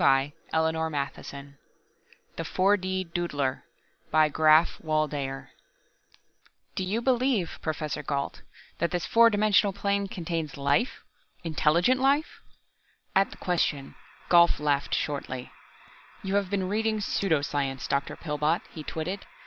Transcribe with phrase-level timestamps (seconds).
[0.01, 1.53] The mouth moved rapidly_]
[2.35, 3.63] The 4 D DOODLER
[4.09, 5.51] by GRAPH WALDEYER
[6.73, 8.41] "Do you believe, Professor Gault,
[8.79, 11.03] that this four dimensional plane contains life
[11.43, 12.41] intelligent life?"
[13.15, 13.93] At the question,
[14.27, 15.51] Gault laughed shortly.
[16.23, 18.15] "You have been reading pseudo science, Dr.
[18.15, 19.27] Pillbot," he twitted.